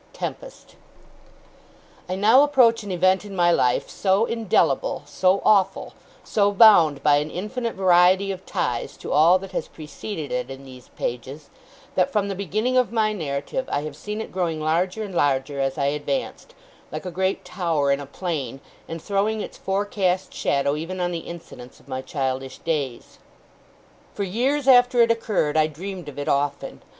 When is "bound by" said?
6.51-7.17